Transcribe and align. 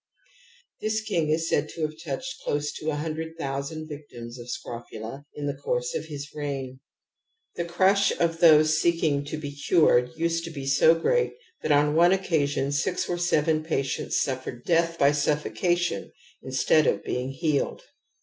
This 0.79 0.99
king 0.99 1.29
is 1.29 1.47
said 1.47 1.69
to 1.75 1.83
have 1.83 1.93
touched 2.03 2.41
close 2.43 2.71
to 2.71 2.89
a 2.89 2.95
hundred 2.95 3.37
thousand 3.37 3.87
victims 3.87 4.39
of 4.39 4.49
scrofula 4.49 5.25
in 5.35 5.45
the 5.45 5.53
course 5.53 5.93
of 5.93 6.05
his 6.05 6.33
reign. 6.33 6.79
The 7.55 7.65
crush 7.65 8.11
of 8.19 8.39
those 8.39 8.81
seeking 8.81 9.23
to 9.25 9.37
be 9.37 9.51
cured 9.55 10.09
used 10.17 10.43
to 10.45 10.49
be 10.49 10.65
so 10.65 10.95
great 10.95 11.33
that 11.61 11.71
on 11.71 11.93
one 11.93 12.09
occa 12.13 12.45
sionsix 12.45 13.07
or 13.07 13.19
seven"patients 13.19 14.19
suffered 14.19 14.65
death 14.65 14.97
by 14.97 15.11
suff 15.11 15.41
o 15.41 15.53
72 15.53 15.53
TOTEM 15.53 15.69
AND 15.69 15.73
TABOO 16.03 16.07
cAtion 16.09 16.11
instead 16.41 16.87
of 16.87 17.03
being 17.03 17.29
healed. 17.29 17.83